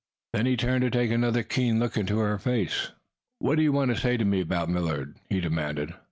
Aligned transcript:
Then 0.33 0.47
he 0.47 0.57
turned 0.57 0.81
to 0.81 0.89
take 0.89 1.11
another 1.11 1.43
keen 1.43 1.77
look 1.79 1.95
into 1.95 2.17
her 2.17 2.39
face. 2.39 2.89
"What 3.37 3.55
do 3.57 3.61
you 3.61 3.71
want 3.71 3.91
to 3.93 4.01
say 4.01 4.17
to 4.17 4.25
me 4.25 4.41
about 4.41 4.67
Millard?" 4.67 5.15
he 5.29 5.39
demanded. 5.39 5.93